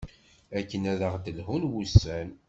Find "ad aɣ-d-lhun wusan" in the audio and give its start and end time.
0.91-2.29